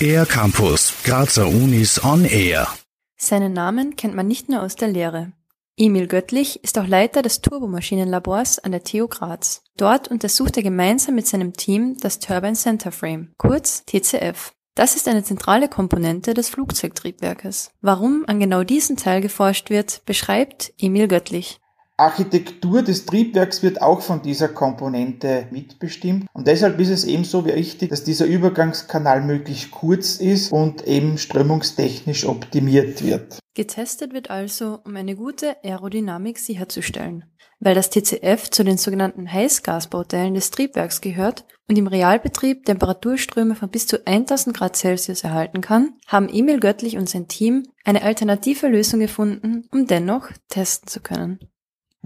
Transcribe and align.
Air 0.00 0.26
Campus, 0.26 0.92
Grazer 1.04 1.48
Unis 1.48 2.04
on 2.04 2.24
Air. 2.24 2.68
Seinen 3.16 3.52
Namen 3.52 3.96
kennt 3.96 4.14
man 4.14 4.26
nicht 4.26 4.48
nur 4.48 4.62
aus 4.62 4.76
der 4.76 4.88
Lehre. 4.88 5.32
Emil 5.76 6.06
Göttlich 6.06 6.62
ist 6.62 6.78
auch 6.78 6.86
Leiter 6.86 7.22
des 7.22 7.40
Turbomaschinenlabors 7.40 8.58
an 8.58 8.72
der 8.72 8.82
TU 8.82 9.08
Graz. 9.08 9.62
Dort 9.76 10.08
untersucht 10.08 10.56
er 10.56 10.62
gemeinsam 10.62 11.14
mit 11.14 11.26
seinem 11.26 11.52
Team 11.52 11.96
das 12.00 12.18
Turbine 12.18 12.54
Center 12.54 12.92
Frame, 12.92 13.32
kurz 13.36 13.84
TCF. 13.84 14.52
Das 14.74 14.96
ist 14.96 15.08
eine 15.08 15.24
zentrale 15.24 15.68
Komponente 15.68 16.34
des 16.34 16.50
Flugzeugtriebwerkes. 16.50 17.70
Warum 17.80 18.24
an 18.26 18.40
genau 18.40 18.62
diesen 18.62 18.96
Teil 18.96 19.22
geforscht 19.22 19.70
wird, 19.70 20.02
beschreibt 20.04 20.72
Emil 20.78 21.08
Göttlich. 21.08 21.58
Architektur 21.98 22.82
des 22.82 23.06
Triebwerks 23.06 23.62
wird 23.62 23.80
auch 23.80 24.02
von 24.02 24.20
dieser 24.20 24.48
Komponente 24.48 25.46
mitbestimmt 25.50 26.26
und 26.34 26.46
deshalb 26.46 26.78
ist 26.78 26.90
es 26.90 27.04
ebenso 27.04 27.46
wichtig, 27.46 27.88
dass 27.88 28.04
dieser 28.04 28.26
Übergangskanal 28.26 29.22
möglichst 29.22 29.70
kurz 29.70 30.16
ist 30.16 30.52
und 30.52 30.86
eben 30.86 31.16
strömungstechnisch 31.16 32.26
optimiert 32.26 33.02
wird. 33.02 33.38
Getestet 33.54 34.12
wird 34.12 34.28
also, 34.28 34.80
um 34.84 34.94
eine 34.96 35.16
gute 35.16 35.56
Aerodynamik 35.64 36.38
sicherzustellen. 36.38 37.24
Weil 37.58 37.74
das 37.74 37.88
TCF 37.88 38.50
zu 38.50 38.64
den 38.64 38.76
sogenannten 38.76 39.32
Heißgasbauteilen 39.32 40.34
des 40.34 40.50
Triebwerks 40.50 41.00
gehört 41.00 41.46
und 41.66 41.78
im 41.78 41.86
Realbetrieb 41.86 42.66
Temperaturströme 42.66 43.54
von 43.54 43.70
bis 43.70 43.86
zu 43.86 44.06
1000 44.06 44.54
Grad 44.54 44.76
Celsius 44.76 45.24
erhalten 45.24 45.62
kann, 45.62 45.94
haben 46.06 46.28
Emil 46.28 46.60
Göttlich 46.60 46.98
und 46.98 47.08
sein 47.08 47.28
Team 47.28 47.62
eine 47.84 48.02
alternative 48.02 48.68
Lösung 48.68 49.00
gefunden, 49.00 49.66
um 49.72 49.86
dennoch 49.86 50.28
testen 50.50 50.88
zu 50.88 51.00
können. 51.00 51.38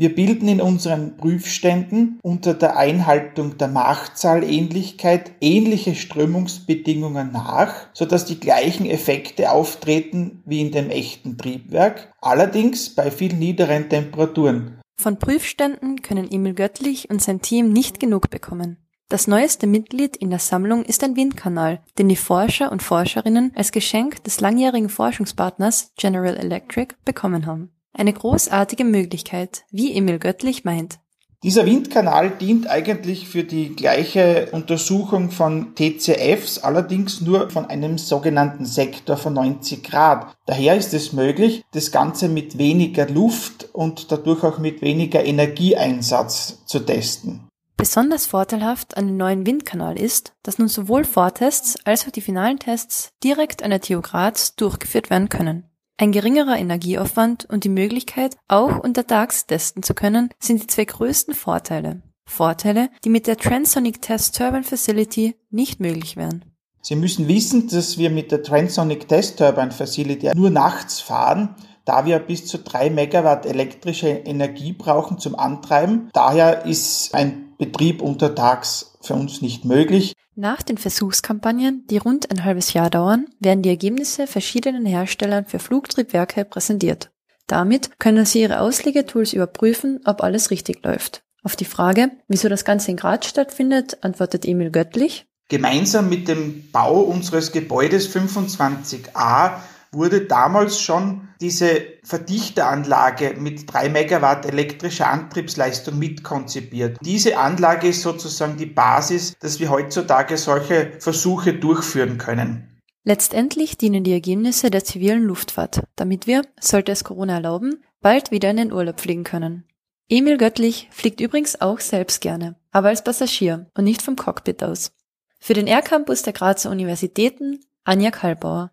Wir 0.00 0.14
bilden 0.14 0.48
in 0.48 0.62
unseren 0.62 1.18
Prüfständen 1.18 2.20
unter 2.22 2.54
der 2.54 2.78
Einhaltung 2.78 3.58
der 3.58 3.68
Machzahlähnlichkeit 3.68 5.32
ähnliche 5.42 5.94
Strömungsbedingungen 5.94 7.32
nach, 7.32 7.74
sodass 7.92 8.24
die 8.24 8.40
gleichen 8.40 8.86
Effekte 8.86 9.52
auftreten 9.52 10.42
wie 10.46 10.62
in 10.62 10.72
dem 10.72 10.88
echten 10.88 11.36
Triebwerk, 11.36 12.14
allerdings 12.22 12.94
bei 12.94 13.10
viel 13.10 13.34
niederen 13.34 13.90
Temperaturen. 13.90 14.80
Von 14.98 15.18
Prüfständen 15.18 16.00
können 16.00 16.32
Emil 16.32 16.54
Göttlich 16.54 17.10
und 17.10 17.20
sein 17.20 17.42
Team 17.42 17.70
nicht 17.70 18.00
genug 18.00 18.30
bekommen. 18.30 18.78
Das 19.10 19.26
neueste 19.26 19.66
Mitglied 19.66 20.16
in 20.16 20.30
der 20.30 20.38
Sammlung 20.38 20.82
ist 20.82 21.04
ein 21.04 21.14
Windkanal, 21.14 21.82
den 21.98 22.08
die 22.08 22.16
Forscher 22.16 22.72
und 22.72 22.82
Forscherinnen 22.82 23.52
als 23.54 23.70
Geschenk 23.70 24.24
des 24.24 24.40
langjährigen 24.40 24.88
Forschungspartners 24.88 25.92
General 25.98 26.38
Electric 26.38 26.94
bekommen 27.04 27.44
haben. 27.44 27.70
Eine 27.92 28.12
großartige 28.12 28.84
Möglichkeit, 28.84 29.64
wie 29.70 29.96
Emil 29.96 30.18
Göttlich 30.18 30.64
meint. 30.64 31.00
Dieser 31.42 31.64
Windkanal 31.64 32.28
dient 32.30 32.68
eigentlich 32.68 33.26
für 33.26 33.44
die 33.44 33.74
gleiche 33.74 34.50
Untersuchung 34.52 35.30
von 35.30 35.74
TCFs, 35.74 36.58
allerdings 36.58 37.22
nur 37.22 37.48
von 37.48 37.64
einem 37.64 37.96
sogenannten 37.96 38.66
Sektor 38.66 39.16
von 39.16 39.32
90 39.32 39.82
Grad. 39.82 40.36
Daher 40.44 40.76
ist 40.76 40.92
es 40.92 41.14
möglich, 41.14 41.64
das 41.72 41.92
Ganze 41.92 42.28
mit 42.28 42.58
weniger 42.58 43.08
Luft 43.08 43.70
und 43.72 44.12
dadurch 44.12 44.44
auch 44.44 44.58
mit 44.58 44.82
weniger 44.82 45.24
Energieeinsatz 45.24 46.58
zu 46.66 46.80
testen. 46.80 47.48
Besonders 47.78 48.26
vorteilhaft 48.26 48.98
an 48.98 49.06
dem 49.06 49.16
neuen 49.16 49.46
Windkanal 49.46 49.98
ist, 49.98 50.34
dass 50.42 50.58
nun 50.58 50.68
sowohl 50.68 51.04
Vortests 51.04 51.78
als 51.86 52.06
auch 52.06 52.10
die 52.10 52.20
finalen 52.20 52.58
Tests 52.58 53.12
direkt 53.24 53.62
an 53.62 53.70
der 53.70 53.80
TU 53.80 54.02
Graz 54.02 54.54
durchgeführt 54.56 55.08
werden 55.08 55.30
können. 55.30 55.69
Ein 56.00 56.12
geringerer 56.12 56.56
Energieaufwand 56.56 57.44
und 57.44 57.64
die 57.64 57.68
Möglichkeit, 57.68 58.34
auch 58.48 58.78
untertags 58.78 59.44
testen 59.44 59.82
zu 59.82 59.92
können, 59.92 60.30
sind 60.38 60.62
die 60.62 60.66
zwei 60.66 60.86
größten 60.86 61.34
Vorteile. 61.34 62.00
Vorteile, 62.24 62.88
die 63.04 63.10
mit 63.10 63.26
der 63.26 63.36
Transonic 63.36 64.00
Test 64.00 64.34
Turbine 64.34 64.62
Facility 64.62 65.36
nicht 65.50 65.78
möglich 65.78 66.16
wären. 66.16 66.46
Sie 66.80 66.96
müssen 66.96 67.28
wissen, 67.28 67.68
dass 67.68 67.98
wir 67.98 68.08
mit 68.08 68.32
der 68.32 68.42
Transonic 68.42 69.08
Test 69.08 69.36
Turbine 69.36 69.72
Facility 69.72 70.30
nur 70.34 70.48
nachts 70.48 71.00
fahren, 71.00 71.54
da 71.84 72.06
wir 72.06 72.18
bis 72.18 72.46
zu 72.46 72.56
drei 72.56 72.88
Megawatt 72.88 73.44
elektrische 73.44 74.08
Energie 74.08 74.72
brauchen 74.72 75.18
zum 75.18 75.34
Antreiben. 75.34 76.08
Daher 76.14 76.64
ist 76.64 77.14
ein 77.14 77.49
Betrieb 77.60 78.02
untertags 78.02 78.94
für 79.02 79.14
uns 79.14 79.42
nicht 79.42 79.64
möglich. 79.64 80.14
Nach 80.34 80.62
den 80.62 80.78
Versuchskampagnen, 80.78 81.86
die 81.88 81.98
rund 81.98 82.30
ein 82.30 82.44
halbes 82.44 82.72
Jahr 82.72 82.88
dauern, 82.88 83.26
werden 83.38 83.62
die 83.62 83.68
Ergebnisse 83.68 84.26
verschiedenen 84.26 84.86
Herstellern 84.86 85.44
für 85.44 85.58
Flugtriebwerke 85.58 86.46
präsentiert. 86.46 87.10
Damit 87.46 87.98
können 87.98 88.24
Sie 88.24 88.40
Ihre 88.40 88.60
Auslegetools 88.60 89.34
überprüfen, 89.34 90.00
ob 90.06 90.22
alles 90.22 90.50
richtig 90.50 90.82
läuft. 90.84 91.22
Auf 91.42 91.54
die 91.54 91.66
Frage, 91.66 92.10
wieso 92.28 92.48
das 92.48 92.64
Ganze 92.64 92.90
in 92.92 92.96
Graz 92.96 93.26
stattfindet, 93.26 93.98
antwortet 94.02 94.46
Emil 94.46 94.70
Göttlich. 94.70 95.26
Gemeinsam 95.48 96.08
mit 96.08 96.28
dem 96.28 96.70
Bau 96.70 97.00
unseres 97.00 97.52
Gebäudes 97.52 98.14
25a 98.14 99.58
wurde 99.92 100.22
damals 100.22 100.80
schon 100.80 101.28
diese 101.40 101.82
Verdichteranlage 102.04 103.34
mit 103.38 103.72
drei 103.72 103.88
Megawatt 103.88 104.46
elektrischer 104.46 105.08
Antriebsleistung 105.08 105.98
mitkonzipiert. 105.98 106.98
Diese 107.02 107.38
Anlage 107.38 107.88
ist 107.88 108.02
sozusagen 108.02 108.56
die 108.56 108.66
Basis, 108.66 109.34
dass 109.40 109.58
wir 109.58 109.70
heutzutage 109.70 110.36
solche 110.36 110.92
Versuche 110.98 111.54
durchführen 111.54 112.18
können. 112.18 112.80
Letztendlich 113.04 113.78
dienen 113.78 114.04
die 114.04 114.12
Ergebnisse 114.12 114.70
der 114.70 114.84
zivilen 114.84 115.24
Luftfahrt, 115.24 115.82
damit 115.96 116.26
wir, 116.26 116.42
sollte 116.60 116.92
es 116.92 117.02
Corona 117.02 117.34
erlauben, 117.34 117.82
bald 118.00 118.30
wieder 118.30 118.50
in 118.50 118.58
den 118.58 118.72
Urlaub 118.72 119.00
fliegen 119.00 119.24
können. 119.24 119.64
Emil 120.08 120.36
Göttlich 120.36 120.88
fliegt 120.90 121.20
übrigens 121.20 121.60
auch 121.60 121.80
selbst 121.80 122.20
gerne, 122.20 122.56
aber 122.72 122.88
als 122.88 123.02
Passagier 123.02 123.70
und 123.74 123.84
nicht 123.84 124.02
vom 124.02 124.16
Cockpit 124.16 124.62
aus. 124.62 124.92
Für 125.38 125.54
den 125.54 125.66
Air 125.66 125.82
Campus 125.82 126.22
der 126.22 126.34
Grazer 126.34 126.70
Universitäten 126.70 127.60
Anja 127.84 128.10
Kalbauer. 128.10 128.72